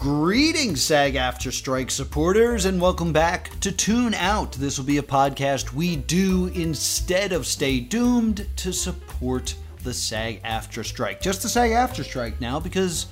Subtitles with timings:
[0.00, 4.52] Greetings, SAG-AFTRA Strike supporters, and welcome back to Tune Out.
[4.52, 10.86] This will be a podcast we do instead of Stay Doomed to support the SAG-AFTRA
[10.86, 11.20] Strike.
[11.20, 13.08] Just the SAG-AFTRA Strike now, because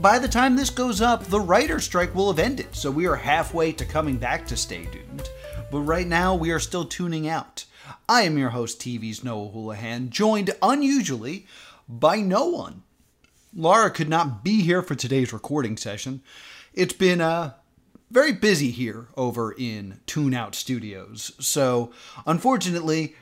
[0.00, 2.74] by the time this goes up, the writer strike will have ended.
[2.74, 5.28] So we are halfway to coming back to Stay Doomed.
[5.70, 7.66] But right now, we are still tuning out.
[8.08, 11.46] I am your host, TV's Noah Houlihan, joined unusually
[11.86, 12.82] by no one.
[13.56, 16.22] Laura could not be here for today's recording session.
[16.72, 17.52] It's been uh,
[18.10, 21.32] very busy here over in Tune Out Studios.
[21.38, 21.92] So,
[22.26, 23.14] unfortunately,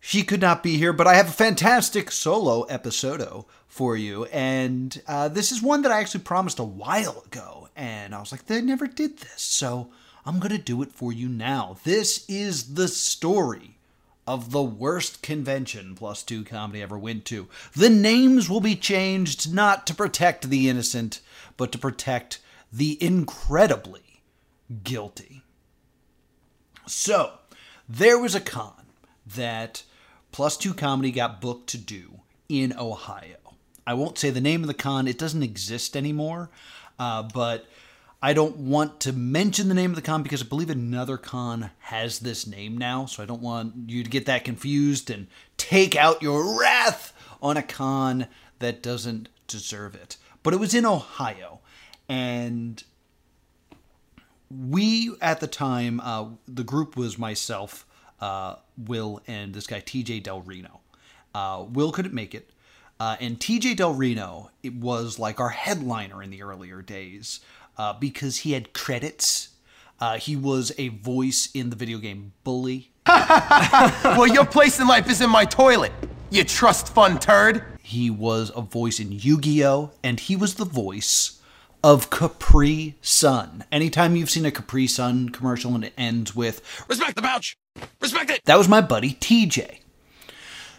[0.00, 4.24] she could not be here, but I have a fantastic solo episodio for you.
[4.26, 7.68] And uh, this is one that I actually promised a while ago.
[7.76, 9.42] And I was like, they never did this.
[9.42, 9.90] So
[10.26, 11.76] I'm going to do it for you now.
[11.84, 13.78] This is the story
[14.30, 17.48] of the worst convention plus two comedy ever went to.
[17.74, 21.20] The names will be changed not to protect the innocent,
[21.56, 22.38] but to protect
[22.72, 24.22] the incredibly
[24.84, 25.42] guilty.
[26.86, 27.38] So,
[27.88, 28.86] there was a con
[29.26, 29.82] that
[30.30, 33.56] Plus Two Comedy got booked to do in Ohio.
[33.84, 36.50] I won't say the name of the con, it doesn't exist anymore,
[37.00, 37.66] uh, but
[38.22, 41.70] I don't want to mention the name of the con because I believe another con
[41.78, 45.96] has this name now, so I don't want you to get that confused and take
[45.96, 48.26] out your wrath on a con
[48.58, 50.18] that doesn't deserve it.
[50.42, 51.60] But it was in Ohio,
[52.10, 52.82] and
[54.50, 57.86] we at the time, uh, the group was myself,
[58.20, 60.80] uh, Will, and this guy TJ Del Reno.
[61.34, 62.50] Uh, Will couldn't make it.
[62.98, 67.40] Uh, and TJ Del Reno it was like our headliner in the earlier days
[67.80, 69.48] uh, because he had credits.
[69.98, 72.90] Uh, he was a voice in the video game Bully.
[73.06, 75.92] well, your place in life is in my toilet,
[76.28, 77.64] you trust fund turd.
[77.82, 79.92] He was a voice in Yu Gi Oh!
[80.04, 81.40] and he was the voice
[81.82, 83.64] of Capri Sun.
[83.72, 87.56] Anytime you've seen a Capri Sun commercial and it ends with Respect the pouch!
[87.98, 88.42] Respect it!
[88.44, 89.78] That was my buddy TJ.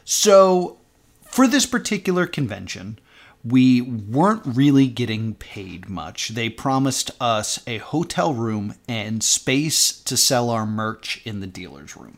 [0.05, 0.77] So,
[1.23, 2.99] for this particular convention,
[3.43, 6.29] we weren't really getting paid much.
[6.29, 11.95] They promised us a hotel room and space to sell our merch in the dealer's
[11.97, 12.17] room.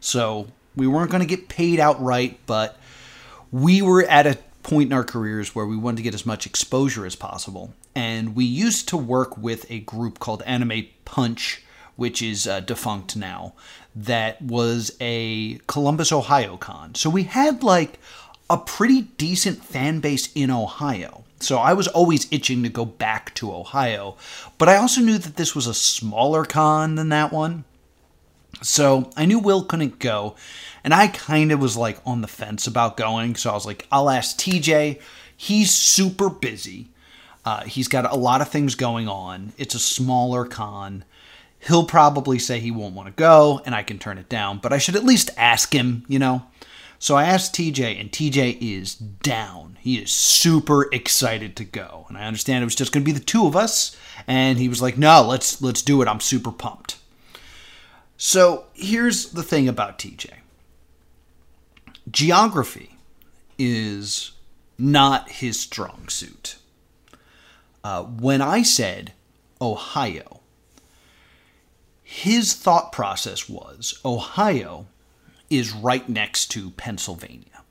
[0.00, 2.78] So, we weren't going to get paid outright, but
[3.50, 6.46] we were at a point in our careers where we wanted to get as much
[6.46, 7.74] exposure as possible.
[7.94, 11.62] And we used to work with a group called Anime Punch,
[11.96, 13.52] which is uh, defunct now,
[13.94, 16.94] that was a Columbus, Ohio con.
[16.94, 17.98] So we had like
[18.48, 21.24] a pretty decent fan base in Ohio.
[21.40, 24.16] So I was always itching to go back to Ohio,
[24.58, 27.64] but I also knew that this was a smaller con than that one.
[28.62, 30.36] So I knew Will couldn't go,
[30.84, 33.34] and I kind of was like on the fence about going.
[33.34, 35.00] So I was like, I'll ask TJ.
[35.36, 36.88] He's super busy.
[37.44, 39.52] Uh, he's got a lot of things going on.
[39.58, 41.04] It's a smaller con.
[41.58, 44.72] He'll probably say he won't want to go, and I can turn it down, but
[44.72, 46.42] I should at least ask him, you know?
[47.02, 49.76] So I asked TJ, and TJ is down.
[49.80, 53.18] He is super excited to go, and I understand it was just going to be
[53.18, 53.96] the two of us.
[54.28, 56.06] And he was like, "No, let's let's do it.
[56.06, 56.98] I'm super pumped."
[58.16, 60.30] So here's the thing about TJ.
[62.08, 62.94] Geography
[63.58, 64.30] is
[64.78, 66.54] not his strong suit.
[67.82, 69.12] Uh, when I said
[69.60, 70.38] Ohio,
[72.00, 74.86] his thought process was Ohio
[75.52, 77.62] is right next to Pennsylvania.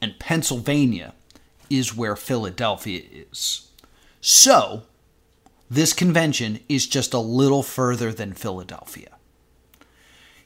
[0.00, 1.14] And Pennsylvania
[1.70, 3.68] is where Philadelphia is.
[4.20, 4.82] So,
[5.70, 9.16] this convention is just a little further than Philadelphia.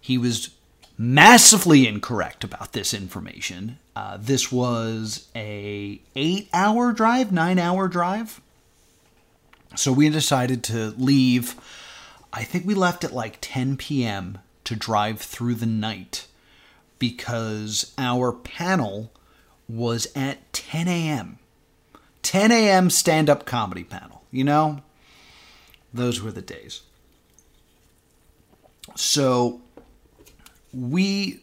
[0.00, 0.50] He was
[0.96, 3.78] massively incorrect about this information.
[3.94, 8.40] Uh, this was a eight-hour drive, nine-hour drive.
[9.74, 11.54] So we decided to leave.
[12.32, 14.38] I think we left at like 10 p.m.
[14.64, 16.26] to drive through the night
[16.98, 19.12] because our panel
[19.68, 21.38] was at 10 a.m.
[22.22, 22.90] 10 a.m.
[22.90, 24.22] stand up comedy panel.
[24.30, 24.82] You know,
[25.92, 26.82] those were the days.
[28.94, 29.60] So
[30.72, 31.40] we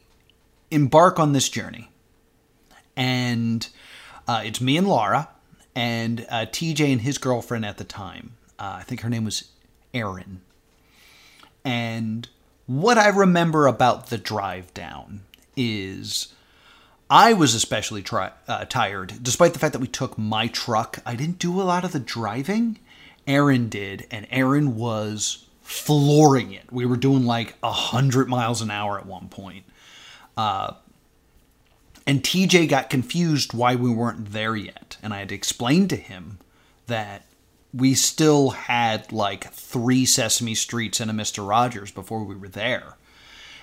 [0.71, 1.89] embark on this journey,
[2.95, 3.67] and
[4.27, 5.29] uh, it's me and Laura,
[5.75, 8.35] and uh, TJ and his girlfriend at the time.
[8.59, 9.49] Uh, I think her name was
[9.93, 10.41] Erin.
[11.63, 12.27] And
[12.65, 15.21] what I remember about the drive down
[15.55, 16.33] is
[17.09, 20.99] I was especially tri- uh, tired, despite the fact that we took my truck.
[21.05, 22.79] I didn't do a lot of the driving.
[23.27, 26.71] Erin did, and Erin was flooring it.
[26.71, 29.65] We were doing like a hundred miles an hour at one point.
[30.35, 30.73] Uh,
[32.05, 36.39] and TJ got confused why we weren't there yet, and I had explained to him
[36.87, 37.25] that
[37.73, 41.47] we still had like three Sesame Streets and a Mr.
[41.47, 42.97] Rogers before we were there.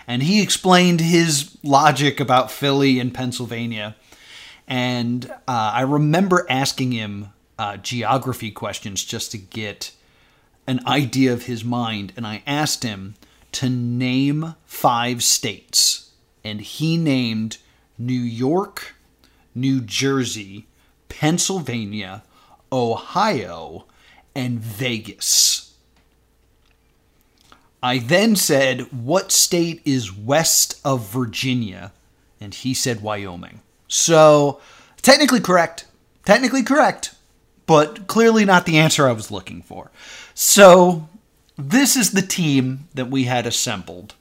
[0.06, 3.96] And he explained his logic about Philly and Pennsylvania.
[4.66, 9.92] And uh, I remember asking him uh, geography questions just to get
[10.66, 12.12] an idea of his mind.
[12.16, 13.14] And I asked him
[13.52, 16.10] to name five states.
[16.44, 17.58] And he named
[17.98, 18.94] New York,
[19.54, 20.66] New Jersey,
[21.08, 22.22] Pennsylvania,
[22.72, 23.86] Ohio,
[24.34, 25.69] and Vegas.
[27.82, 31.92] I then said, What state is west of Virginia?
[32.40, 33.60] And he said, Wyoming.
[33.88, 34.60] So,
[35.02, 35.86] technically correct.
[36.24, 37.14] Technically correct,
[37.66, 39.90] but clearly not the answer I was looking for.
[40.34, 41.08] So,
[41.56, 44.14] this is the team that we had assembled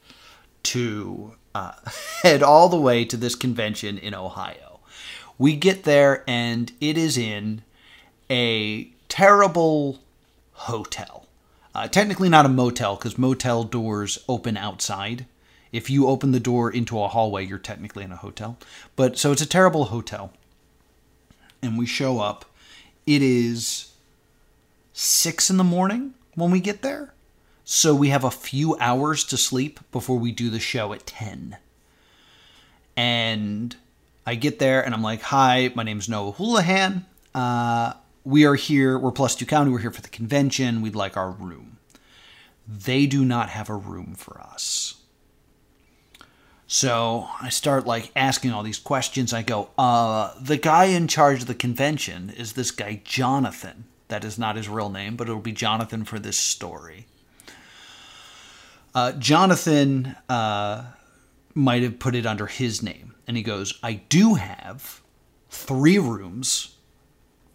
[0.64, 1.74] to uh,
[2.24, 4.80] head all the way to this convention in Ohio.
[5.38, 7.62] We get there, and it is in
[8.30, 10.00] a terrible
[10.52, 11.26] hotel.
[11.74, 15.26] Uh, technically, not a motel because motel doors open outside.
[15.72, 18.58] If you open the door into a hallway, you're technically in a hotel.
[18.96, 20.34] But so it's a terrible hotel.
[21.62, 22.46] And we show up.
[23.06, 23.92] It is
[24.94, 27.14] six in the morning when we get there.
[27.64, 31.58] So we have a few hours to sleep before we do the show at 10.
[32.98, 33.76] And
[34.26, 37.06] I get there and I'm like, hi, my name's Noah Houlihan.
[37.34, 37.94] Uh,
[38.24, 41.32] we are here, we're plus two comedy, we're here for the convention, we'd like our
[41.32, 41.78] room.
[42.68, 44.96] They do not have a room for us.
[46.68, 49.34] So I start like asking all these questions.
[49.34, 53.86] I go, uh, the guy in charge of the convention is this guy, Jonathan.
[54.10, 57.08] That is not his real name, but it'll be Jonathan for this story.
[58.94, 60.84] Uh, Jonathan uh,
[61.56, 63.16] might have put it under his name.
[63.28, 65.02] And he goes, I do have
[65.50, 66.76] three rooms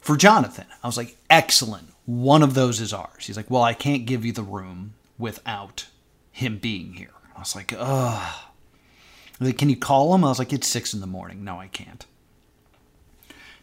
[0.05, 0.67] for Jonathan.
[0.83, 1.89] I was like, excellent.
[2.05, 3.25] One of those is ours.
[3.27, 5.87] He's like, well, I can't give you the room without
[6.31, 7.15] him being here.
[7.35, 8.35] I was like, ugh.
[9.41, 10.23] Like, can you call him?
[10.23, 11.43] I was like, it's six in the morning.
[11.43, 12.05] No, I can't.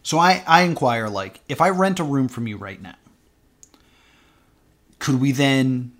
[0.01, 2.95] So I, I inquire, like, if I rent a room from you right now,
[4.97, 5.91] could we then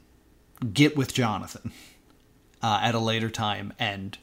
[0.74, 1.72] get with Jonathan
[2.64, 4.18] uh, at a later time and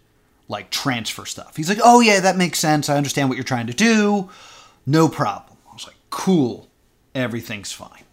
[0.49, 1.55] like transfer stuff?
[1.55, 2.89] He's like, oh yeah, that makes sense.
[2.89, 4.31] I understand what you're trying to do.
[4.85, 5.58] No problem
[6.11, 6.69] cool,
[7.15, 8.05] everything's fine.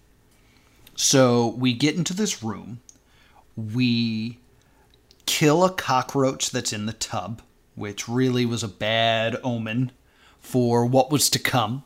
[0.96, 2.82] So we get into this room,
[3.56, 4.40] we
[5.26, 7.42] kill a cockroach that's in the tub,
[7.76, 9.92] which really was a bad omen
[10.40, 11.84] for what was to come.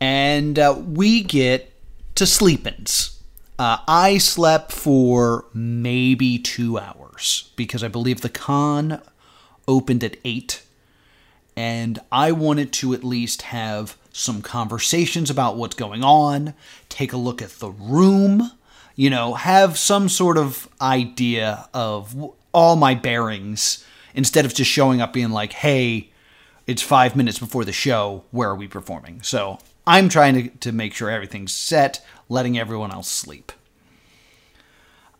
[0.00, 1.72] And uh, we get
[2.14, 3.20] to sleep ins.
[3.58, 9.02] Uh, I slept for maybe two hours because I believe the con
[9.66, 10.62] opened at 8
[11.56, 16.54] and I wanted to at least have some conversations about what's going on,
[16.88, 18.50] take a look at the room,
[18.96, 23.84] you know, have some sort of idea of all my bearings
[24.14, 26.10] instead of just showing up being like, hey,
[26.66, 29.22] it's five minutes before the show, where are we performing?
[29.22, 33.52] So I'm trying to, to make sure everything's set, letting everyone else sleep.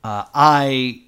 [0.02, 1.02] Uh, I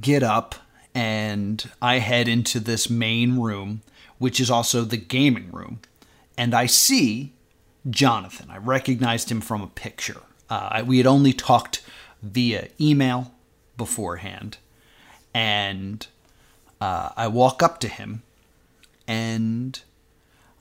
[0.00, 0.54] get up
[0.94, 3.82] and I head into this main room,
[4.18, 5.80] which is also the gaming room
[6.36, 7.32] and I see
[7.88, 8.50] Jonathan.
[8.50, 10.20] I recognized him from a picture.
[10.48, 11.82] Uh, we had only talked
[12.22, 13.32] via email
[13.76, 14.58] beforehand,
[15.34, 16.06] and
[16.80, 18.22] uh, I walk up to him
[19.06, 19.80] and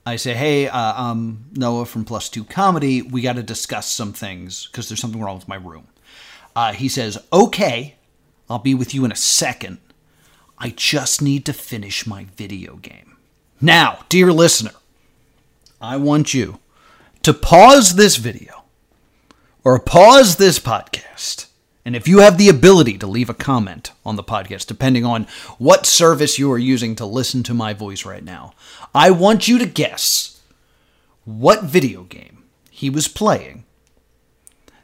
[0.06, 3.02] I say, "Hey, uh, I'm Noah from Plus Two Comedy.
[3.02, 5.88] We got to discuss some things because there's something wrong with my room."
[6.56, 7.96] Uh, he says, "Okay,
[8.50, 9.80] I'll be with you in a second.
[10.58, 13.18] I just need to finish my video game."
[13.60, 14.72] Now, dear listener,
[15.86, 16.58] I want you
[17.22, 18.64] to pause this video
[19.64, 21.46] or pause this podcast.
[21.86, 25.28] And if you have the ability to leave a comment on the podcast, depending on
[25.60, 28.54] what service you are using to listen to my voice right now,
[28.96, 30.42] I want you to guess
[31.24, 33.64] what video game he was playing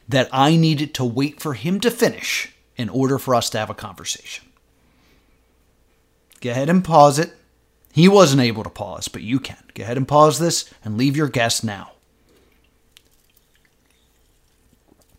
[0.08, 3.72] that I needed to wait for him to finish in order for us to have
[3.72, 4.46] a conversation.
[6.42, 7.34] Go ahead and pause it.
[7.92, 9.58] He wasn't able to pause, but you can.
[9.74, 11.92] Go ahead and pause this and leave your guess now.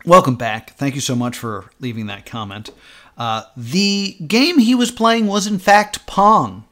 [0.05, 0.75] Welcome back.
[0.77, 2.71] Thank you so much for leaving that comment.
[3.17, 6.65] Uh, the game he was playing was, in fact, Pong.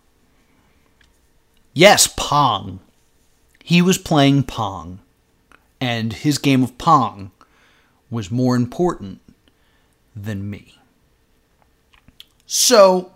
[1.74, 2.80] Yes, Pong.
[3.62, 5.00] He was playing Pong.
[5.80, 7.30] And his game of Pong
[8.10, 9.20] was more important
[10.16, 10.78] than me.
[12.46, 13.12] So,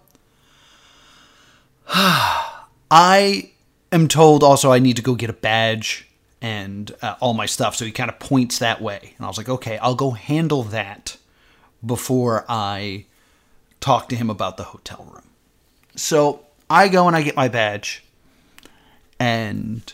[2.91, 3.51] I
[3.93, 6.09] am told also I need to go get a badge
[6.41, 7.75] and uh, all my stuff.
[7.75, 9.15] So he kind of points that way.
[9.17, 11.17] And I was like, okay, I'll go handle that
[11.85, 13.07] before I
[13.81, 15.29] talk to him about the hotel room.
[15.97, 18.05] So I go and I get my badge.
[19.19, 19.93] And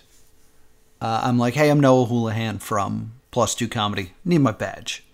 [1.00, 4.12] uh, I'm like, hey, I'm Noah Houlihan from Plus Two Comedy.
[4.24, 5.04] Need my badge.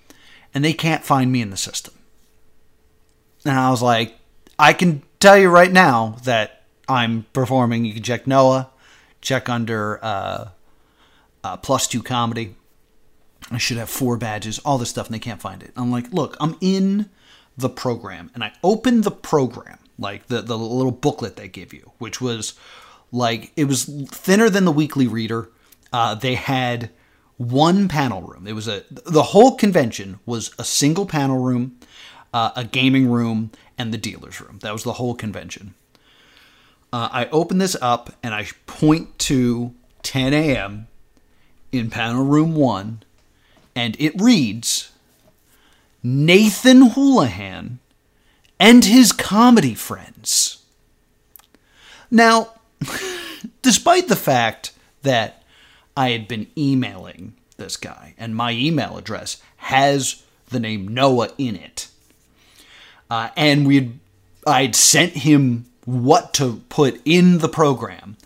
[0.54, 1.95] And they can't find me in the system.
[3.45, 4.16] And I was like,
[4.59, 6.56] I can tell you right now that
[6.88, 7.85] I'm performing.
[7.85, 8.71] You can check Noah,
[9.21, 10.49] check under uh,
[11.43, 12.55] uh, Plus Two Comedy.
[13.50, 15.73] I should have four badges, all this stuff, and they can't find it.
[15.76, 17.09] I'm like, look, I'm in
[17.57, 18.31] the program.
[18.35, 22.55] And I opened the program, like the, the little booklet they give you, which was
[23.12, 25.50] like, it was thinner than the weekly reader.
[25.93, 26.90] Uh, they had
[27.37, 28.47] one panel room.
[28.47, 31.78] It was a, the whole convention was a single panel room,
[32.33, 34.59] uh, a gaming room, and the dealer's room.
[34.62, 35.75] That was the whole convention.
[36.93, 40.87] Uh, I open this up and I point to 10 a.m.
[41.73, 43.02] in panel room one,
[43.75, 44.93] and it reads
[46.02, 47.81] Nathan Houlihan
[48.61, 50.64] and his comedy friends.
[52.11, 52.52] Now,
[53.62, 55.43] despite the fact that
[55.97, 61.57] I had been emailing this guy and my email address has the name Noah in
[61.57, 61.88] it,
[63.11, 63.99] uh, and we had
[64.47, 68.16] I'd sent him what to put in the program.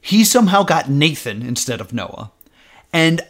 [0.00, 2.30] He somehow got Nathan instead of Noah,
[2.92, 3.20] and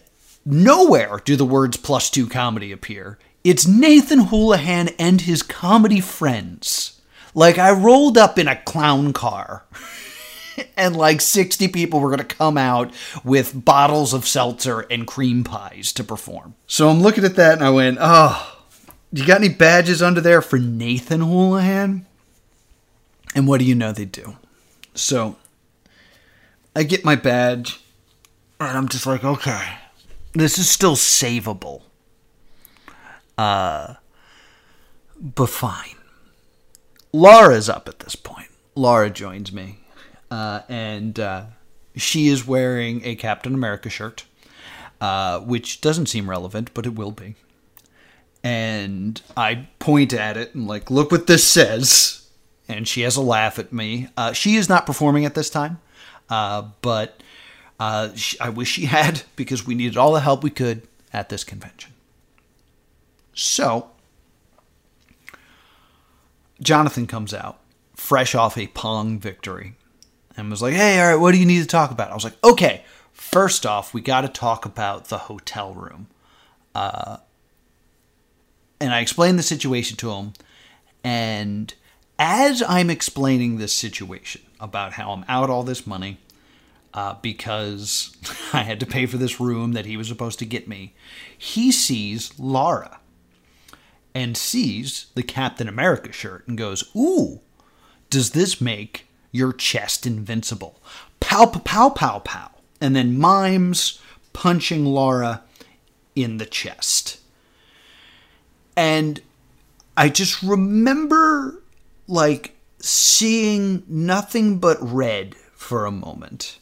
[0.45, 3.19] nowhere do the words plus two comedy appear.
[3.43, 7.01] It's Nathan Houlihan and his comedy friends.
[7.35, 9.65] Like I rolled up in a clown car.
[10.77, 12.93] and like 60 people were going to come out
[13.25, 16.55] with bottles of seltzer and cream pies to perform.
[16.67, 18.59] So I'm looking at that and I went, oh,
[19.13, 22.07] you got any badges under there for Nathan Houlihan?
[23.35, 24.37] And what do you know they do?
[24.95, 25.37] So
[26.75, 27.81] I get my badge
[28.59, 29.79] and I'm just like, okay,
[30.33, 31.83] this is still savable.
[33.37, 33.95] Uh,
[35.19, 35.97] but fine.
[37.13, 38.49] Laura's up at this point.
[38.75, 39.81] Laura joins me.
[40.31, 41.45] Uh, and uh,
[41.95, 44.25] she is wearing a Captain America shirt,
[45.01, 47.37] uh, which doesn't seem relevant, but it will be
[48.47, 52.16] and I point at it and like, look what this says.
[52.69, 54.09] And she has a laugh at me.
[54.17, 55.81] Uh, she is not performing at this time,
[56.29, 57.23] uh, but
[57.79, 60.83] uh, she, I wish she had because we needed all the help we could
[61.13, 61.93] at this convention.
[63.33, 63.91] So,
[66.61, 67.61] Jonathan comes out
[67.97, 69.75] fresh off a Pong victory
[70.37, 72.11] and was like, hey, all right, what do you need to talk about?
[72.11, 76.07] I was like, okay, first off, we got to talk about the hotel room.
[76.75, 77.17] Uh,
[78.81, 80.35] and I explained the situation to him.
[81.03, 81.73] And
[82.19, 86.19] as I'm explaining this situation about how I'm out all this money
[86.95, 88.17] uh, because
[88.53, 90.95] I had to pay for this room that he was supposed to get me,
[91.37, 93.01] he sees Laura
[94.15, 97.41] and sees the Captain America shirt and goes, Ooh,
[98.09, 100.81] does this make your chest invincible?
[101.21, 102.51] Pow, pow, pow, pow, pow.
[102.81, 104.01] And then mimes
[104.33, 105.43] punching Laura
[106.15, 107.21] in the chest.
[108.75, 109.21] And
[109.97, 111.63] I just remember
[112.07, 116.59] like seeing nothing but red for a moment.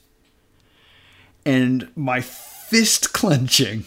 [1.44, 3.84] And my fist clenching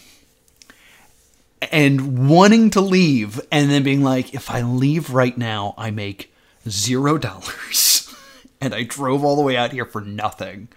[1.72, 6.32] and wanting to leave and then being like if I leave right now I make
[6.70, 8.04] 0 dollars.
[8.62, 10.68] and I drove all the way out here for nothing.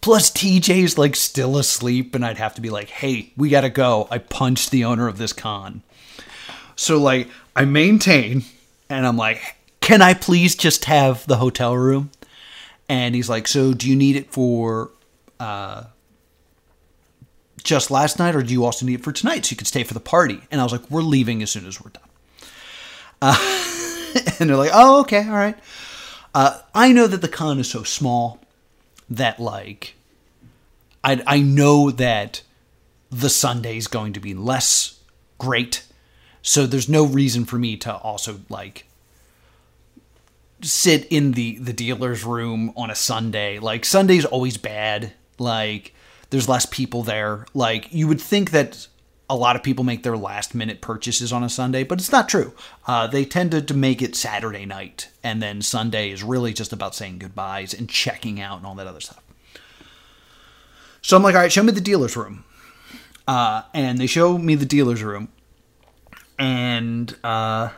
[0.00, 4.08] Plus, TJ's like still asleep, and I'd have to be like, hey, we gotta go.
[4.10, 5.82] I punched the owner of this con.
[6.74, 8.44] So like I maintain
[8.88, 12.10] and I'm like, "Can I please just have the hotel room?"
[12.88, 14.90] And he's like, "So do you need it for
[15.38, 15.84] uh
[17.62, 19.84] just last night or do you also need it for tonight so you can stay
[19.84, 22.08] for the party?" And I was like, "We're leaving as soon as we're done."
[23.20, 23.36] Uh,
[24.38, 25.58] and they're like, "Oh, okay, all right."
[26.34, 28.40] Uh, I know that the con is so small
[29.10, 29.94] that like
[31.04, 32.42] I I know that
[33.10, 34.98] the Sunday is going to be less
[35.38, 35.84] great
[36.42, 38.86] so there's no reason for me to also like
[40.64, 43.58] sit in the the dealer's room on a Sunday.
[43.58, 45.12] Like Sunday's always bad.
[45.38, 45.94] Like
[46.30, 47.46] there's less people there.
[47.54, 48.86] Like you would think that
[49.28, 52.28] a lot of people make their last minute purchases on a Sunday, but it's not
[52.28, 52.52] true.
[52.86, 56.94] Uh, they tended to make it Saturday night, and then Sunday is really just about
[56.94, 59.22] saying goodbyes and checking out and all that other stuff.
[61.00, 62.44] So I'm like, all right, show me the dealer's room.
[63.26, 65.28] Uh, and they show me the dealer's room,
[66.38, 67.70] and uh,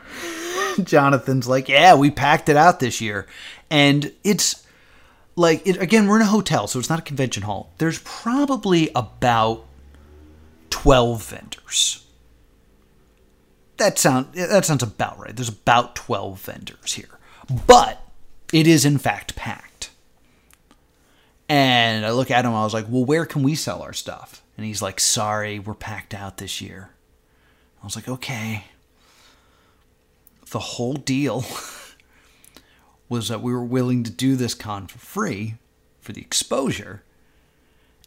[0.83, 3.27] Jonathan's like, "Yeah, we packed it out this year,"
[3.71, 4.67] and it's
[5.37, 7.73] like it, again, we're in a hotel, so it's not a convention hall.
[7.79, 9.65] There's probably about
[10.71, 12.07] twelve vendors.
[13.77, 15.35] That sound that sounds about right.
[15.35, 17.19] There's about twelve vendors here,
[17.67, 18.01] but
[18.53, 19.91] it is in fact packed.
[21.49, 22.55] And I look at him.
[22.55, 25.75] I was like, "Well, where can we sell our stuff?" And he's like, "Sorry, we're
[25.75, 26.91] packed out this year."
[27.83, 28.65] I was like, "Okay."
[30.55, 31.45] The whole deal
[33.09, 35.57] was that we were willing to do this con for free
[36.01, 37.03] for the exposure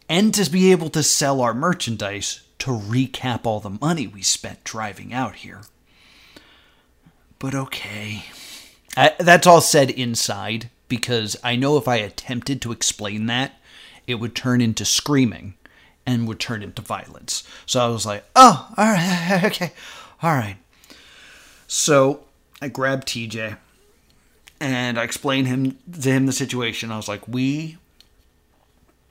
[0.08, 4.64] and to be able to sell our merchandise to recap all the money we spent
[4.64, 5.60] driving out here.
[7.38, 8.24] But okay.
[8.96, 13.60] I, that's all said inside because I know if I attempted to explain that,
[14.06, 15.52] it would turn into screaming
[16.06, 17.46] and would turn into violence.
[17.66, 19.72] So I was like, oh, all right, okay,
[20.22, 20.56] all right.
[21.66, 22.24] So
[22.60, 23.56] I grabbed TJ
[24.60, 26.90] and I explained him to him the situation.
[26.90, 27.78] I was like, we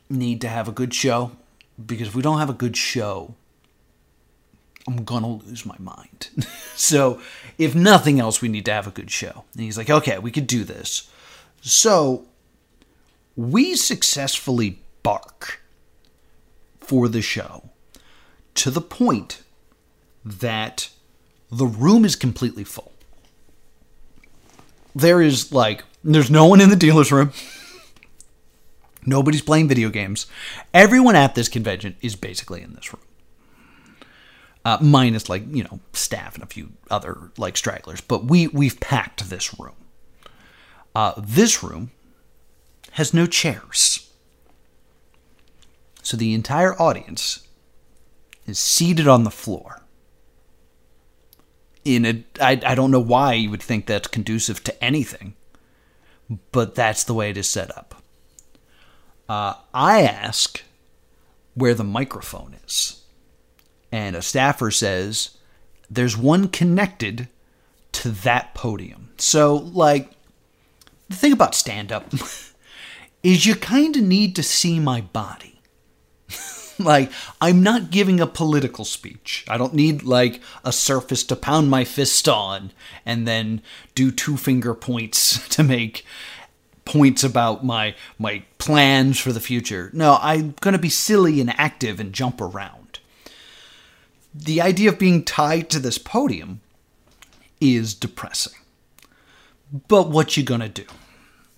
[0.10, 1.32] need to have a good show
[1.84, 3.36] because if we don't have a good show,
[4.88, 6.30] I'm gonna lose my mind.
[6.76, 7.22] so,
[7.58, 9.44] if nothing else, we need to have a good show.
[9.54, 11.10] And he's like, okay, we could do this.
[11.62, 12.26] So,
[13.36, 15.62] we successfully bark
[16.80, 17.70] for the show
[18.56, 19.44] to the point
[20.24, 20.90] that
[21.52, 22.94] the room is completely full.
[24.98, 27.32] There is like, there's no one in the dealer's room.
[29.06, 30.26] Nobody's playing video games.
[30.74, 33.04] Everyone at this convention is basically in this room.
[34.66, 38.02] Uh, minus like, you know, staff and a few other like stragglers.
[38.02, 39.76] But we, we've packed this room.
[40.96, 41.92] Uh, this room
[42.94, 44.12] has no chairs.
[46.02, 47.48] So the entire audience
[48.48, 49.84] is seated on the floor.
[51.88, 55.36] In a, I, I don't know why you would think that's conducive to anything,
[56.52, 58.04] but that's the way it is set up.
[59.30, 60.64] Uh, I ask
[61.54, 63.04] where the microphone is,
[63.90, 65.38] and a staffer says
[65.90, 67.30] there's one connected
[67.94, 69.10] to that podium.
[69.18, 70.12] So, like,
[71.08, 72.12] the thing about stand up
[73.24, 75.57] is you kind of need to see my body.
[76.80, 77.12] like,
[77.42, 79.46] I'm not giving a political speech.
[79.48, 82.72] I don't need, like, a surface to pound my fist on
[83.06, 83.62] and then
[83.96, 86.06] do two finger points to make
[86.88, 89.90] points about my my plans for the future.
[89.94, 93.00] No, I'm going to be silly and active and jump around.
[94.34, 96.62] The idea of being tied to this podium
[97.60, 98.54] is depressing.
[99.88, 100.86] But what you going to do?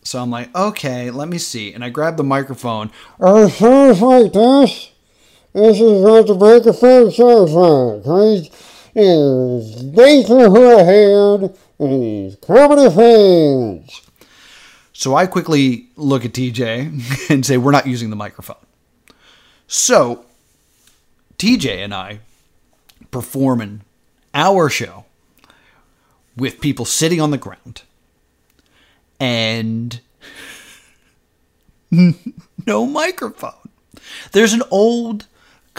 [0.02, 2.90] So I'm like, "Okay, let me see." And I grab the microphone.
[3.20, 4.90] It sounds like this.
[5.54, 8.44] This is what the microphone sounds like.
[8.44, 8.48] He's,
[8.94, 14.02] he's Nathan Houlihan and he's comedy fans.
[14.94, 18.58] So I quickly look at TJ and say, We're not using the microphone.
[19.66, 20.26] So
[21.38, 22.20] TJ and I
[23.12, 23.82] performing
[24.34, 25.06] our show
[26.36, 27.82] with people sitting on the ground
[29.20, 30.00] and
[31.92, 33.54] no microphone.
[34.32, 35.26] There's an old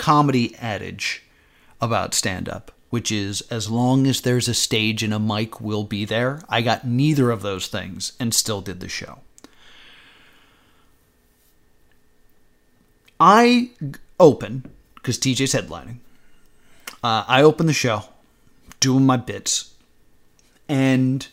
[0.00, 1.22] comedy adage
[1.78, 5.84] about stand up, which is as long as there's a stage and a mic, we'll
[5.84, 6.40] be there.
[6.48, 9.18] I got neither of those things and still did the show.
[13.20, 13.72] I
[14.18, 15.98] open, because TJ's headlining,
[17.04, 18.04] uh, I open the show,
[18.80, 19.74] doing my bits,
[20.66, 21.28] and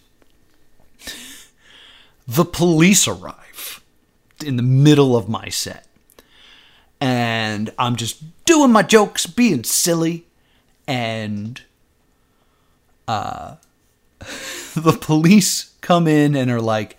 [2.27, 3.81] the police arrive
[4.45, 5.86] in the middle of my set.
[6.99, 10.25] And I'm just doing my jokes, being silly,
[10.87, 11.61] and
[13.07, 13.55] uh,
[14.75, 16.97] the police come in and are like,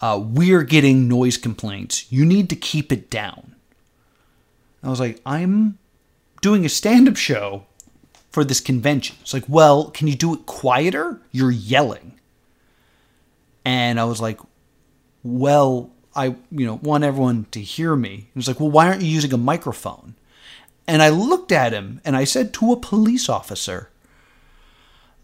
[0.00, 2.10] uh, We're getting noise complaints.
[2.10, 3.54] You need to keep it down.
[4.82, 5.78] I was like, I'm
[6.42, 7.64] doing a stand up show
[8.30, 9.16] for this convention.
[9.22, 11.20] It's like, Well, can you do it quieter?
[11.32, 12.18] You're yelling.
[13.64, 14.40] And I was like,
[15.22, 18.28] Well, I, you know, want everyone to hear me.
[18.32, 20.14] He was like, Well, why aren't you using a microphone?
[20.86, 23.90] And I looked at him and I said to a police officer,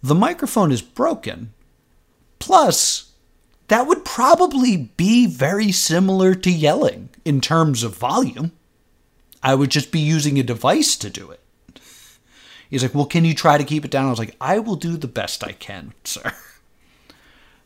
[0.02, 1.52] The microphone is broken.
[2.38, 3.12] Plus,
[3.68, 8.52] that would probably be very similar to yelling in terms of volume.
[9.42, 11.40] I would just be using a device to do it.
[12.68, 14.06] He's like, Well, can you try to keep it down?
[14.06, 16.32] I was like, I will do the best I can, sir.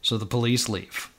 [0.02, 1.10] So the police leave.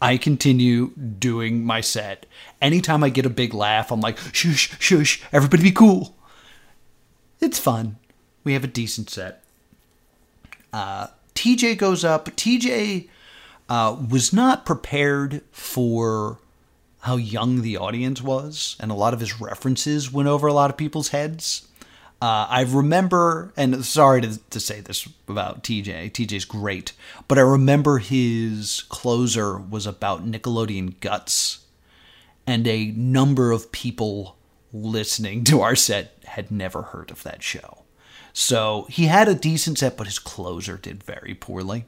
[0.00, 2.26] I continue doing my set.
[2.60, 6.16] Anytime I get a big laugh, I'm like, shush, shush, everybody be cool.
[7.40, 7.96] It's fun.
[8.42, 9.42] We have a decent set.
[10.72, 12.26] Uh, TJ goes up.
[12.30, 13.08] TJ
[13.68, 16.38] uh, was not prepared for
[17.00, 20.70] how young the audience was, and a lot of his references went over a lot
[20.70, 21.68] of people's heads.
[22.24, 26.94] Uh, I remember, and sorry to, to say this about TJ, TJ's great,
[27.28, 31.66] but I remember his closer was about Nickelodeon Guts,
[32.46, 34.38] and a number of people
[34.72, 37.82] listening to our set had never heard of that show.
[38.32, 41.84] So he had a decent set, but his closer did very poorly.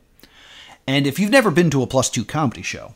[0.86, 2.94] And if you've never been to a plus two comedy show,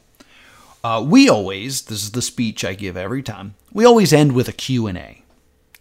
[0.84, 4.46] uh, we always, this is the speech I give every time, we always end with
[4.46, 5.24] a Q&A.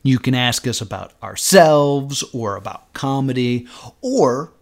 [0.02, 3.68] You can ask us about ourselves or about comedy,
[4.02, 4.54] or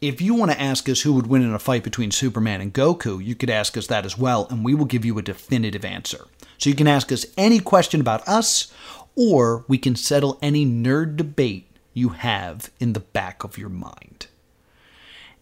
[0.00, 2.72] if you want to ask us who would win in a fight between Superman and
[2.72, 5.84] Goku, you could ask us that as well, and we will give you a definitive
[5.84, 6.26] answer.
[6.56, 8.72] So you can ask us any question about us,
[9.16, 14.28] or we can settle any nerd debate you have in the back of your mind.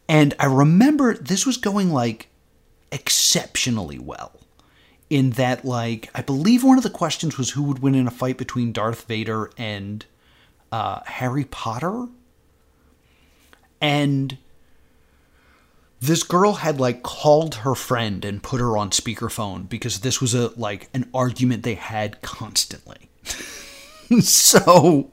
[0.09, 2.29] And I remember this was going like
[2.91, 4.41] exceptionally well.
[5.11, 8.11] In that, like, I believe one of the questions was who would win in a
[8.11, 10.05] fight between Darth Vader and
[10.71, 12.09] uh, Harry Potter?
[13.81, 14.37] And
[16.01, 20.35] this girl had like called her friend and put her on speakerphone because this was
[20.35, 23.09] a like an argument they had constantly.
[24.21, 25.11] so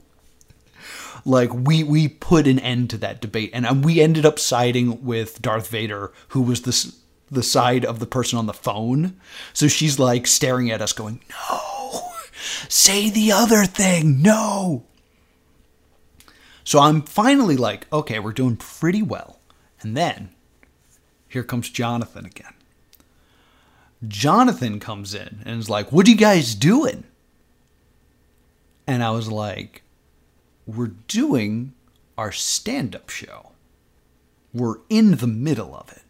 [1.26, 5.42] like we we put an end to that debate and we ended up siding with
[5.42, 6.94] Darth Vader who was the
[7.30, 9.20] the side of the person on the phone.
[9.54, 12.12] So she's like staring at us going, "No.
[12.70, 14.22] Say the other thing.
[14.22, 14.86] No."
[16.64, 19.40] So I'm finally like, "Okay, we're doing pretty well."
[19.82, 20.30] And then
[21.28, 22.54] here comes Jonathan again.
[24.08, 27.04] Jonathan comes in and is like, What are you guys doing?
[28.88, 29.84] And I was like,
[30.66, 31.74] We're doing
[32.18, 33.52] our stand up show.
[34.54, 36.04] We're in the middle of it.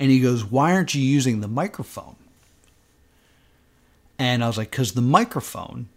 [0.00, 2.16] And he goes, Why aren't you using the microphone?
[4.18, 5.90] And I was like, Because the microphone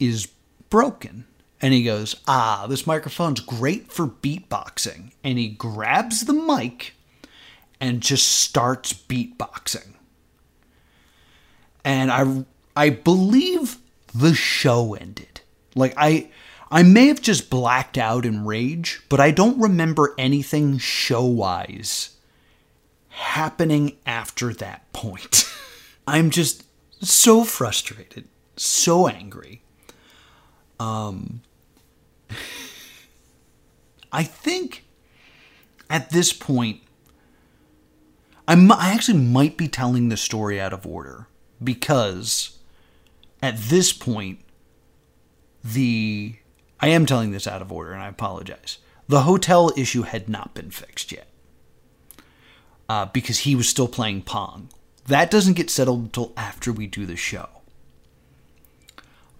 [0.00, 0.28] is
[0.70, 1.26] broken.
[1.60, 5.12] And he goes, Ah, this microphone's great for beatboxing.
[5.22, 6.94] And he grabs the mic
[7.80, 9.94] and just starts beatboxing.
[11.84, 12.44] And I
[12.74, 13.76] I believe
[14.14, 15.42] the show ended.
[15.74, 16.30] Like I
[16.70, 22.16] I may have just blacked out in rage, but I don't remember anything show-wise
[23.10, 25.44] happening after that point.
[26.06, 26.64] I'm just
[27.00, 29.62] so frustrated, so angry.
[30.78, 31.42] Um
[34.12, 34.84] I think
[35.88, 36.80] at this point
[38.50, 41.28] I'm, I actually might be telling the story out of order
[41.62, 42.58] because
[43.42, 44.40] at this point,
[45.62, 46.34] the.
[46.80, 48.78] I am telling this out of order and I apologize.
[49.06, 51.28] The hotel issue had not been fixed yet
[52.90, 54.68] uh, because he was still playing Pong.
[55.06, 57.48] That doesn't get settled until after we do the show.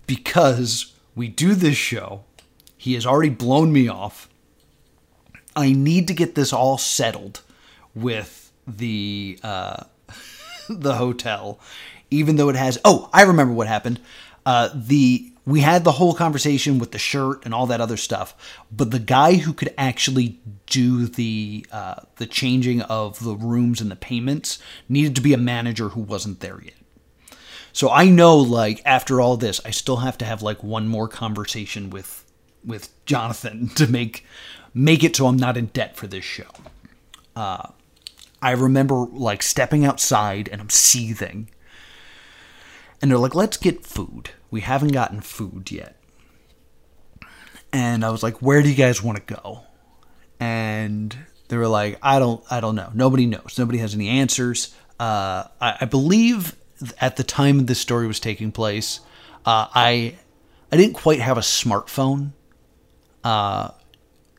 [0.06, 2.22] Because we do this show,
[2.76, 4.28] he has already blown me off.
[5.56, 7.40] I need to get this all settled
[7.92, 9.82] with the uh,
[10.68, 11.58] the hotel,
[12.08, 12.78] even though it has.
[12.84, 13.98] Oh, I remember what happened.
[14.46, 18.34] Uh, the we had the whole conversation with the shirt and all that other stuff,
[18.70, 23.90] but the guy who could actually do the uh, the changing of the rooms and
[23.90, 24.58] the payments
[24.88, 26.74] needed to be a manager who wasn't there yet.
[27.72, 31.08] So I know, like after all this, I still have to have like one more
[31.08, 32.24] conversation with
[32.64, 34.24] with Jonathan to make
[34.72, 36.50] make it so I'm not in debt for this show.
[37.34, 37.68] Uh,
[38.42, 41.50] I remember like stepping outside and I'm seething.
[43.02, 44.30] And they're like, let's get food.
[44.50, 45.96] We haven't gotten food yet.
[47.72, 49.60] And I was like, where do you guys want to go?
[50.40, 51.16] And
[51.48, 52.90] they were like, I don't, I don't know.
[52.94, 53.56] Nobody knows.
[53.58, 54.74] Nobody has any answers.
[54.98, 56.56] Uh, I, I, believe
[57.00, 59.00] at the time this story was taking place,
[59.46, 60.16] uh, I,
[60.70, 62.32] I didn't quite have a smartphone,
[63.24, 63.70] uh,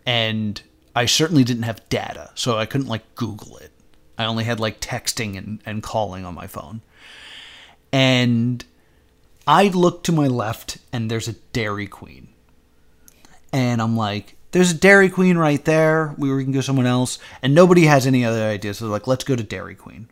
[0.06, 0.62] and
[0.95, 3.71] I certainly didn't have data, so I couldn't like Google it.
[4.17, 6.82] I only had like texting and, and calling on my phone.
[7.91, 8.63] And
[9.52, 12.30] I look to my left and there's a Dairy Queen.
[13.52, 16.16] And I'm like, there's a Dairy Queen right there.
[16.18, 17.20] We can go somewhere else.
[17.42, 18.78] And nobody has any other ideas.
[18.78, 20.08] So like, let's go to Dairy Queen.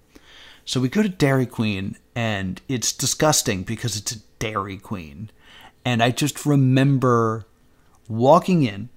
[0.65, 5.31] So we go to Dairy Queen and it's disgusting because it's a Dairy Queen.
[5.85, 7.45] And I just remember
[8.09, 8.89] walking in,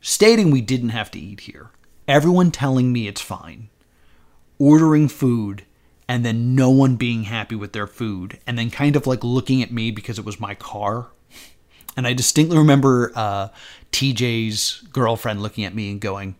[0.00, 1.70] stating we didn't have to eat here.
[2.08, 3.68] Everyone telling me it's fine
[4.58, 5.65] ordering food
[6.08, 9.62] and then no one being happy with their food and then kind of like looking
[9.62, 11.08] at me because it was my car.
[11.96, 13.48] And I distinctly remember uh,
[13.92, 16.36] TJ's girlfriend looking at me and going,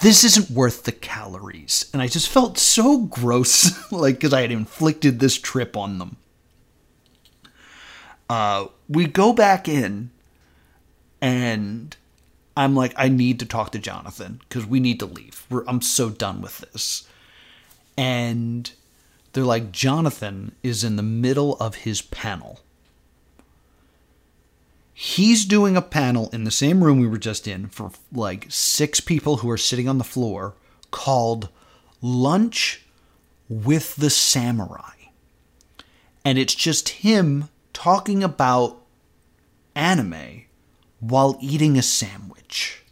[0.00, 1.88] this isn't worth the calories.
[1.92, 6.16] And I just felt so gross, like, because I had inflicted this trip on them.
[8.28, 10.10] Uh, we go back in,
[11.20, 11.96] and
[12.56, 15.46] I'm like, I need to talk to Jonathan because we need to leave.
[15.48, 17.08] We're, I'm so done with this.
[17.96, 18.70] And
[19.36, 22.60] they're like, Jonathan is in the middle of his panel.
[24.94, 28.98] He's doing a panel in the same room we were just in for like six
[28.98, 30.54] people who are sitting on the floor
[30.90, 31.50] called
[32.00, 32.86] Lunch
[33.46, 34.94] with the Samurai.
[36.24, 38.80] And it's just him talking about
[39.74, 40.44] anime
[41.00, 42.84] while eating a sandwich.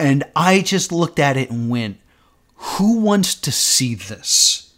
[0.00, 1.98] And I just looked at it and went,
[2.58, 4.74] Who wants to see this?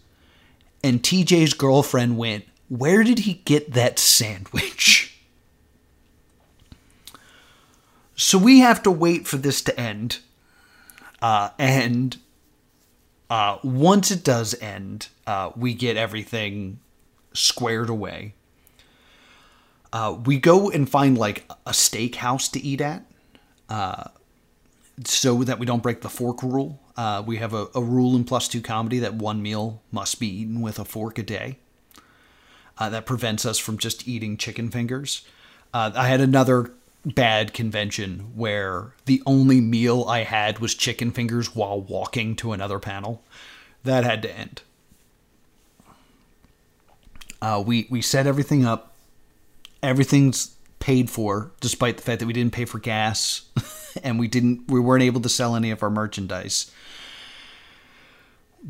[0.82, 5.06] And TJ's girlfriend went, Where did he get that sandwich?
[8.22, 10.18] So we have to wait for this to end.
[11.22, 12.18] Uh, and
[13.30, 16.80] uh, once it does end, uh, we get everything
[17.32, 18.34] squared away.
[19.90, 23.06] Uh, we go and find like a steakhouse to eat at,
[23.70, 24.04] uh,
[25.04, 26.78] so that we don't break the fork rule.
[27.00, 30.26] Uh, we have a, a, rule in plus two comedy that one meal must be
[30.26, 31.56] eaten with a fork a day.
[32.76, 35.22] Uh, that prevents us from just eating chicken fingers.
[35.72, 36.72] Uh, I had another
[37.06, 42.78] bad convention where the only meal I had was chicken fingers while walking to another
[42.78, 43.22] panel.
[43.82, 44.60] That had to end.
[47.40, 48.92] Uh, we we set everything up
[49.82, 53.46] everything's paid for, despite the fact that we didn't pay for gas
[54.02, 56.70] and we didn't we weren't able to sell any of our merchandise.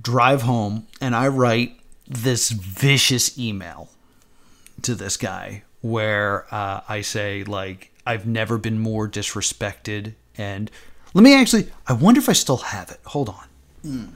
[0.01, 3.91] Drive home and I write this vicious email
[4.83, 10.71] to this guy where uh, I say like I've never been more disrespected and
[11.15, 13.01] let me actually I wonder if I still have it.
[13.07, 13.45] Hold on.
[13.85, 14.09] Mm.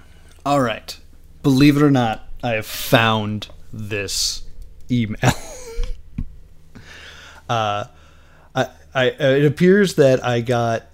[0.47, 0.97] All right.
[1.43, 4.43] Believe it or not, I have found this
[4.91, 5.19] email.
[7.49, 7.85] Uh,
[8.55, 10.87] I, I, it appears that I got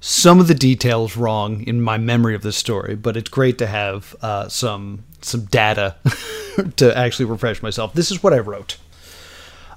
[0.00, 3.66] some of the details wrong in my memory of this story, but it's great to
[3.66, 5.96] have uh, some some data
[6.76, 7.92] to actually refresh myself.
[7.92, 8.78] This is what I wrote.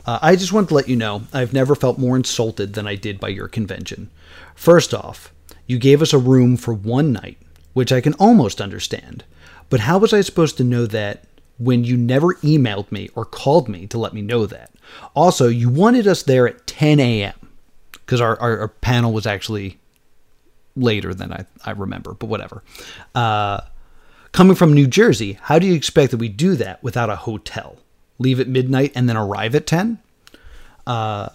[0.06, 2.96] Uh, I just want to let you know I've never felt more insulted than I
[2.96, 4.10] did by your convention.
[4.56, 5.34] First off,
[5.68, 7.38] you gave us a room for one night,
[7.74, 9.24] which I can almost understand.
[9.70, 11.26] But how was I supposed to know that
[11.58, 14.72] when you never emailed me or called me to let me know that?
[15.16, 17.34] Also, you wanted us there at 10 a.m.
[17.92, 19.80] because our, our, our, panel was actually
[20.76, 22.64] later than I, I remember, but whatever.
[23.14, 23.62] Uh,
[24.32, 27.78] coming from New Jersey, how do you expect that we do that without a hotel?
[28.20, 30.00] Leave at midnight and then arrive at 10?
[30.86, 31.30] Uh,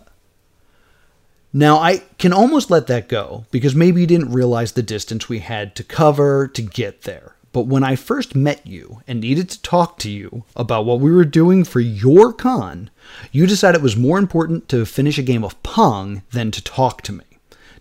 [1.53, 5.39] now, I can almost let that go because maybe you didn't realize the distance we
[5.39, 7.37] had to cover to get there.
[7.53, 11.11] But when I first met you and needed to talk to you about what we
[11.11, 12.91] were doing for your con,
[13.33, 17.01] you decided it was more important to finish a game of Pong than to talk
[17.03, 17.25] to me.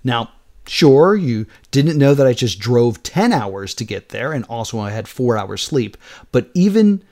[0.04, 0.32] Now,
[0.68, 4.80] sure, you didn't know that I just drove 10 hours to get there and also
[4.80, 5.98] I had 4 hours sleep,
[6.32, 7.04] but even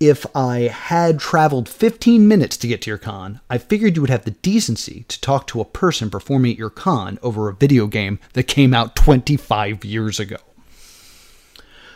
[0.00, 4.10] if I had traveled 15 minutes to get to your con, I figured you would
[4.10, 7.86] have the decency to talk to a person performing at your con over a video
[7.86, 10.36] game that came out 25 years ago.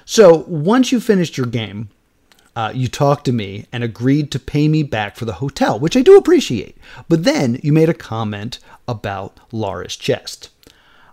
[0.05, 1.91] So once you finished your game,
[2.55, 5.97] uh, you talked to me and agreed to pay me back for the hotel, which
[5.97, 6.77] I do appreciate.
[7.09, 10.51] But then you made a comment about Laura's chest.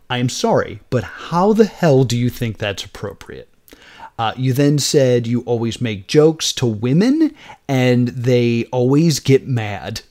[0.10, 3.48] I am sorry, but how the hell do you think that's appropriate?
[4.18, 7.34] Uh, you then said you always make jokes to women
[7.70, 10.02] and they always get mad.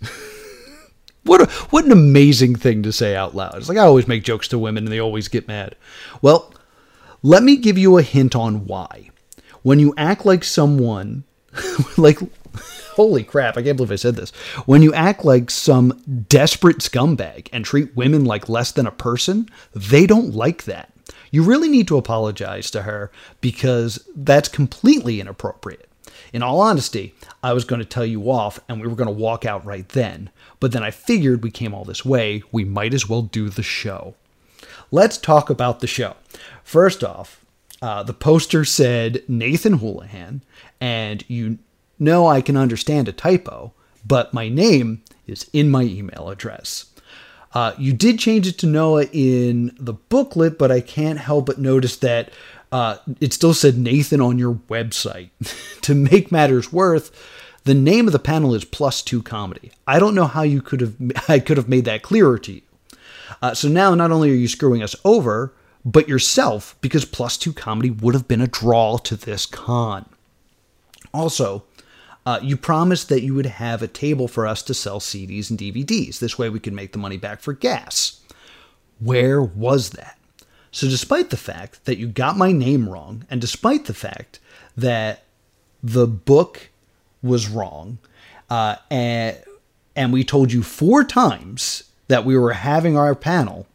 [1.25, 3.57] what, a, what an amazing thing to say out loud.
[3.57, 5.75] It's like I always make jokes to women and they always get mad.
[6.23, 6.55] Well,
[7.23, 9.11] let me give you a hint on why.
[9.69, 11.25] When you act like someone,
[11.99, 12.19] like,
[12.95, 14.31] holy crap, I can't believe I said this.
[14.65, 19.47] When you act like some desperate scumbag and treat women like less than a person,
[19.75, 20.91] they don't like that.
[21.31, 25.91] You really need to apologize to her because that's completely inappropriate.
[26.33, 29.23] In all honesty, I was going to tell you off and we were going to
[29.23, 30.31] walk out right then.
[30.61, 33.63] But then I figured we came all this way, we might as well do the
[33.63, 34.15] show.
[34.91, 36.17] Let's talk about the show.
[36.65, 37.45] First off,
[37.81, 40.43] uh, the poster said Nathan Houlihan,
[40.81, 41.59] and you
[41.99, 43.73] know I can understand a typo,
[44.07, 46.87] but my name is in my email address.
[47.55, 51.59] Uh, you did change it to Noah in the booklet, but I can't help but
[51.59, 52.31] notice that
[52.71, 55.31] uh, it still said Nathan on your website.
[55.83, 57.11] to make matters worse,
[57.65, 59.73] the name of the panel is Plus Two Comedy.
[59.87, 60.95] I don't know how you could have
[61.29, 62.63] I could have made that clearer to you.
[63.41, 65.53] Uh, so now not only are you screwing us over,
[65.89, 70.05] but yourself, because plus two comedy would have been a draw to this con.
[71.15, 71.65] Also,
[72.27, 75.59] uh, you promised that you would have a table for us to sell CDs and
[75.59, 76.19] DVDs.
[76.19, 78.21] This way we could make the money back for gas.
[79.01, 80.19] Where was that?
[80.71, 84.41] So, despite the fact that you got my name wrong, and despite the fact
[84.77, 85.23] that
[85.83, 86.69] the book
[87.23, 87.97] was wrong,
[88.51, 89.43] uh, and,
[89.97, 93.67] and we told you four times that we were having our panel,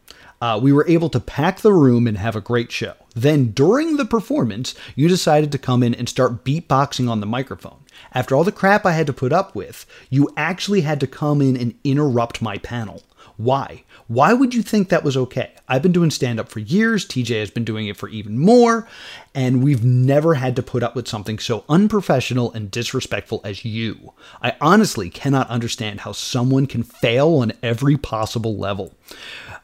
[0.44, 2.92] uh, we were able to pack the room and have a great show.
[3.14, 7.78] Then, during the performance, you decided to come in and start beatboxing on the microphone.
[8.12, 11.40] After all the crap I had to put up with, you actually had to come
[11.40, 13.02] in and interrupt my panel.
[13.38, 13.84] Why?
[14.06, 15.52] Why would you think that was okay?
[15.66, 18.86] I've been doing stand up for years, TJ has been doing it for even more,
[19.34, 24.12] and we've never had to put up with something so unprofessional and disrespectful as you.
[24.42, 28.92] I honestly cannot understand how someone can fail on every possible level.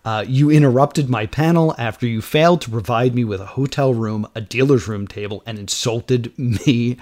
[0.04, 4.26] Uh, you interrupted my panel after you failed to provide me with a hotel room,
[4.34, 6.36] a dealer's room table, and insulted
[6.66, 6.96] me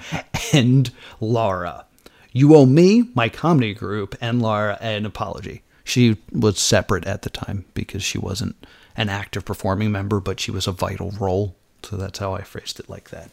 [0.52, 1.84] and Laura.
[2.32, 5.62] You owe me, my comedy group, and Laura an apology.
[5.84, 8.56] She was separate at the time because she wasn't
[8.96, 11.54] an active performing member, but she was a vital role.
[11.82, 13.30] So that's how I phrased it like that.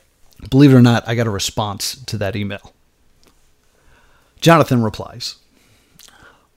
[0.50, 2.74] Believe it or not, I got a response to that email.
[4.40, 5.36] Jonathan replies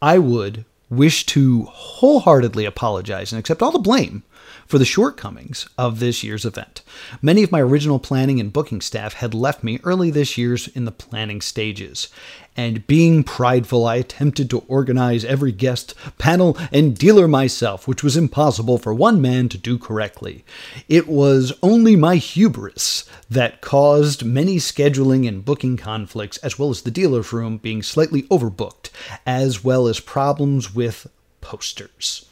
[0.03, 4.23] I would wish to wholeheartedly apologize and accept all the blame
[4.67, 6.83] for the shortcomings of this year's event.
[7.23, 10.85] Many of my original planning and booking staff had left me early this year's in
[10.85, 12.09] the planning stages.
[12.57, 18.17] And being prideful, I attempted to organize every guest, panel, and dealer myself, which was
[18.17, 20.45] impossible for one man to do correctly.
[20.89, 26.83] It was only my hubris that caused many scheduling and booking conflicts, as well as
[26.83, 28.91] the dealer's room being slightly overbooked,
[29.25, 31.07] as well as problems with
[31.41, 32.28] posters.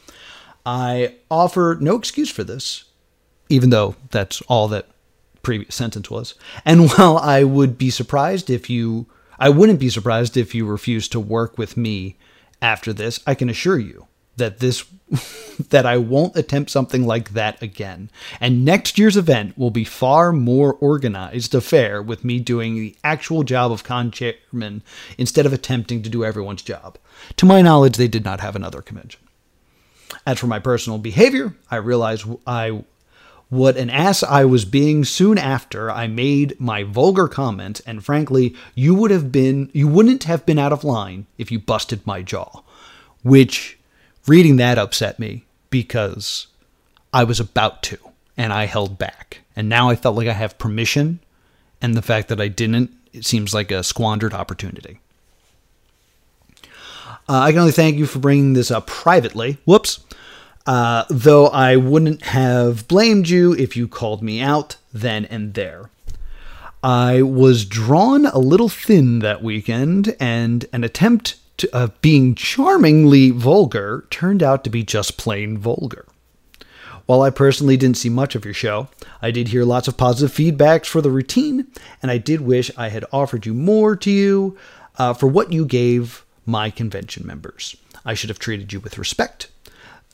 [0.67, 2.83] I offer no excuse for this,
[3.47, 4.89] even though that's all that
[5.41, 6.35] previous sentence was.
[6.65, 9.05] And while I would be surprised if you,
[9.39, 12.17] I wouldn't be surprised if you refused to work with me
[12.61, 14.83] after this, I can assure you that this,
[15.69, 18.11] that I won't attempt something like that again.
[18.41, 23.43] And next year's event will be far more organized affair with me doing the actual
[23.43, 24.83] job of con chairman
[25.17, 26.97] instead of attempting to do everyone's job.
[27.37, 29.21] To my knowledge, they did not have another convention.
[30.27, 32.83] As for my personal behavior, I realized I
[33.47, 38.53] what an ass I was being soon after I made my vulgar comment, and frankly,
[38.75, 42.23] you would have been you wouldn't have been out of line if you busted my
[42.23, 42.61] jaw.
[43.23, 43.79] Which
[44.27, 46.47] reading that upset me because
[47.13, 47.97] I was about to
[48.35, 49.43] and I held back.
[49.55, 51.21] And now I felt like I have permission
[51.81, 54.99] and the fact that I didn't it seems like a squandered opportunity.
[57.29, 59.57] Uh, I can only thank you for bringing this up privately.
[59.65, 59.99] Whoops.
[60.65, 65.89] Uh, though I wouldn't have blamed you if you called me out then and there.
[66.83, 73.31] I was drawn a little thin that weekend, and an attempt to, uh, being charmingly
[73.31, 76.05] vulgar turned out to be just plain vulgar.
[77.07, 78.89] While I personally didn't see much of your show,
[79.21, 81.67] I did hear lots of positive feedbacks for the routine,
[82.01, 84.57] and I did wish I had offered you more to you
[84.97, 87.75] uh, for what you gave my convention members.
[88.05, 89.49] I should have treated you with respect.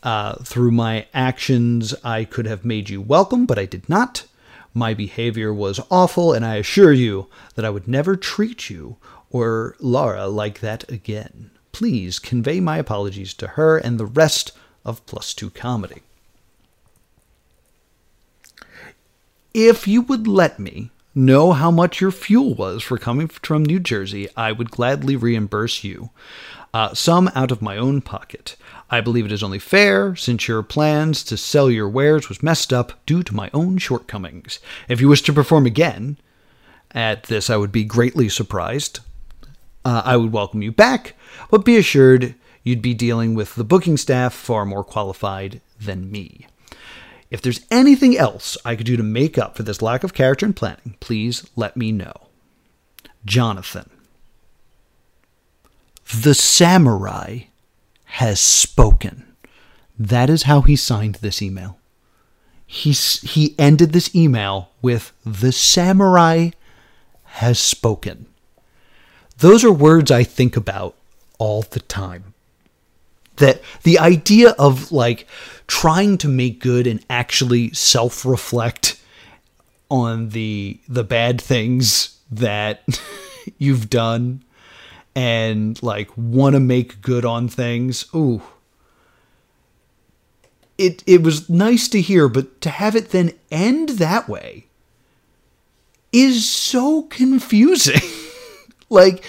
[0.02, 4.26] Uh, through my actions, I could have made you welcome, but I did not.
[4.74, 8.98] My behavior was awful, and I assure you that I would never treat you
[9.30, 11.52] or Laura like that again.
[11.72, 14.52] Please convey my apologies to her and the rest
[14.84, 16.02] of Plus Two Comedy.
[19.54, 23.80] If you would let me know how much your fuel was for coming from New
[23.80, 26.10] Jersey, I would gladly reimburse you,
[26.73, 28.56] uh, some out of my own pocket.
[28.89, 32.73] I believe it is only fair, since your plans to sell your wares was messed
[32.73, 34.60] up due to my own shortcomings.
[34.88, 36.17] If you wish to perform again,
[36.91, 38.99] at this I would be greatly surprised.
[39.86, 41.15] Uh, I would welcome you back,
[41.52, 46.47] but be assured you'd be dealing with the booking staff far more qualified than me.
[47.34, 50.46] If there's anything else I could do to make up for this lack of character
[50.46, 52.13] and planning, please let me know.
[53.26, 53.90] Jonathan.
[56.21, 57.46] The samurai
[58.04, 59.34] has spoken.
[59.98, 61.79] That is how he signed this email.
[62.67, 66.52] He, he ended this email with, The samurai
[67.23, 68.27] has spoken.
[69.40, 70.94] Those are words I think about
[71.40, 72.36] all the time
[73.38, 75.27] that the idea of like
[75.67, 78.99] trying to make good and actually self-reflect
[79.89, 82.83] on the the bad things that
[83.57, 84.43] you've done
[85.15, 88.41] and like want to make good on things ooh
[90.77, 94.67] it it was nice to hear, but to have it then end that way
[96.11, 98.01] is so confusing.
[98.89, 99.23] like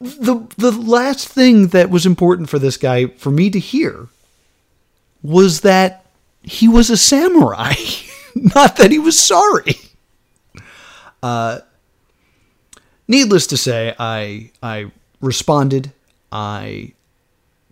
[0.00, 4.08] the the last thing that was important for this guy for me to hear
[5.26, 6.06] was that
[6.42, 7.74] he was a samurai,
[8.34, 9.76] not that he was sorry.
[11.22, 11.60] Uh,
[13.08, 15.92] needless to say, I I responded.
[16.30, 16.92] I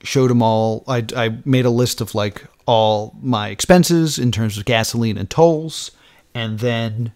[0.02, 0.84] showed him all.
[0.88, 5.30] I I made a list of like all my expenses in terms of gasoline and
[5.30, 5.92] tolls,
[6.34, 7.12] and then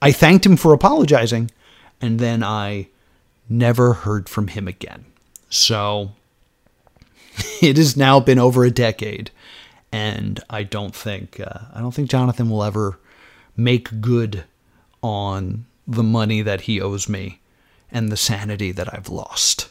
[0.00, 1.50] I thanked him for apologizing,
[2.00, 2.88] and then I
[3.48, 5.06] never heard from him again.
[5.48, 6.12] So
[7.62, 9.30] it has now been over a decade,
[9.94, 12.98] and I don't think uh, I don't think Jonathan will ever
[13.56, 14.42] make good
[15.02, 17.38] on the money that he owes me
[17.92, 19.68] and the sanity that I've lost.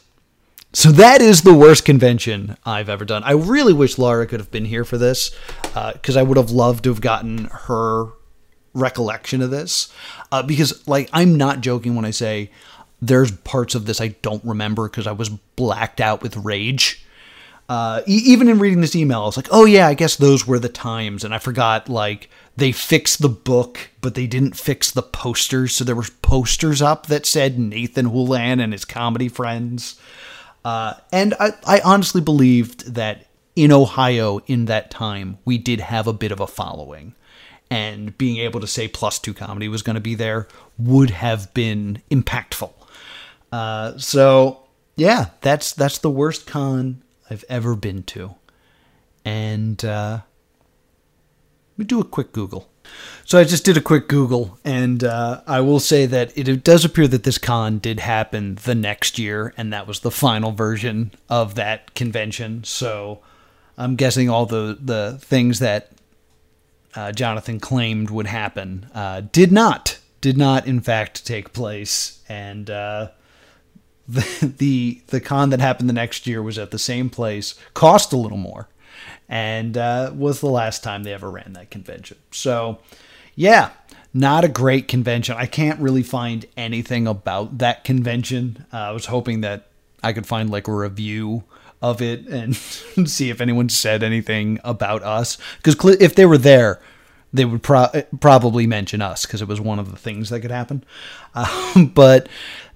[0.72, 3.22] So that is the worst convention I've ever done.
[3.22, 5.30] I really wish Laura could have been here for this
[5.62, 8.06] because uh, I would have loved to have gotten her
[8.72, 9.92] recollection of this.
[10.32, 12.50] Uh, because, like, I'm not joking when I say
[13.02, 17.03] there's parts of this I don't remember because I was blacked out with rage.
[17.68, 20.46] Uh, e- even in reading this email, I was like, oh yeah, I guess those
[20.46, 24.90] were the times, and I forgot like they fixed the book, but they didn't fix
[24.90, 25.74] the posters.
[25.74, 29.98] So there were posters up that said Nathan Houlihan and his comedy friends.
[30.64, 36.06] Uh, and I, I honestly believed that in Ohio in that time, we did have
[36.06, 37.14] a bit of a following.
[37.70, 40.46] And being able to say plus two comedy was going to be there
[40.78, 42.72] would have been impactful.
[43.50, 44.64] Uh, so
[44.96, 47.02] yeah, that's that's the worst con
[47.34, 48.36] I've ever been to.
[49.24, 50.20] And uh,
[51.72, 52.70] let me do a quick Google.
[53.24, 56.84] So I just did a quick Google, and uh, I will say that it does
[56.84, 61.10] appear that this con did happen the next year, and that was the final version
[61.28, 62.62] of that convention.
[62.62, 63.20] So
[63.76, 65.90] I'm guessing all the the things that
[66.94, 72.68] uh, Jonathan claimed would happen uh, did not did not in fact take place, and
[72.68, 73.08] uh,
[74.08, 78.12] the, the the con that happened the next year was at the same place, cost
[78.12, 78.68] a little more,
[79.28, 82.18] and uh, was the last time they ever ran that convention.
[82.30, 82.78] So,
[83.34, 83.70] yeah,
[84.12, 85.36] not a great convention.
[85.36, 88.66] I can't really find anything about that convention.
[88.72, 89.68] Uh, I was hoping that
[90.02, 91.44] I could find like a review
[91.82, 92.56] of it and
[93.06, 95.38] see if anyone said anything about us.
[95.62, 96.80] Because if they were there,
[97.32, 97.90] they would pro-
[98.20, 100.84] probably mention us because it was one of the things that could happen.
[101.34, 102.28] Uh, but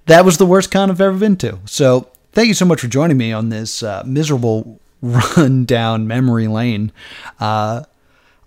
[0.09, 1.59] that was the worst con I've ever been to.
[1.65, 6.47] So thank you so much for joining me on this uh, miserable run down memory
[6.47, 6.91] lane.
[7.39, 7.83] Uh,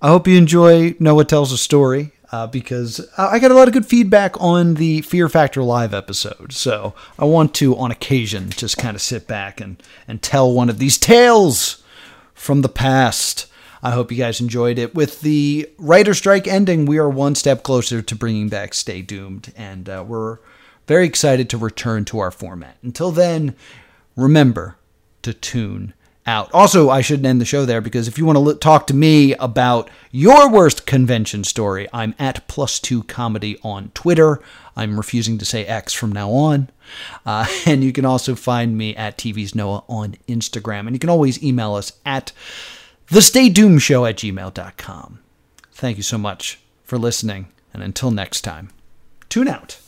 [0.01, 2.13] I hope you enjoy Noah Tells a Story.
[2.33, 6.55] Uh, because I got a lot of good feedback on the Fear Factor Live episode.
[6.55, 9.77] So I want to, on occasion, just kind of sit back and,
[10.09, 11.85] and tell one of these tales
[12.33, 13.53] from the past.
[13.83, 14.95] I hope you guys enjoyed it.
[14.95, 19.53] With the writer strike ending, we are one step closer to bringing back Stay Doomed,
[19.55, 20.39] and uh, we're
[20.93, 22.77] very excited to return to our format.
[22.83, 23.57] Until then,
[24.15, 24.77] remember
[25.23, 25.95] to tune
[26.27, 26.53] out.
[26.53, 29.33] Also, I shouldn't end the show there because if you want to talk to me
[29.37, 34.43] about your worst convention story, I'm at plus two comedy on Twitter.
[34.77, 36.69] I'm refusing to say X from now on.
[37.25, 40.81] Uh, and you can also find me at TV's Noah on Instagram.
[40.81, 42.33] And you can always email us at
[43.07, 45.21] the Stay Doomed Show at gmail.com.
[45.73, 47.49] Thank you so much for listening.
[47.73, 48.69] And until next time,
[49.31, 49.82] tune out.